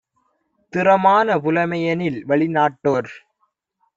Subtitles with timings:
[0.73, 3.11] திறமான புலமையெனில் வெளி நாட்டோ ர்